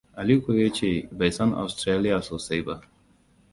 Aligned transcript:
Aliko 0.21 0.51
ya 0.59 0.69
ce 0.73 1.07
bai 1.17 1.31
san 1.31 1.53
Australia 1.53 2.21
sosai 2.21 2.61
ba. 2.67 2.75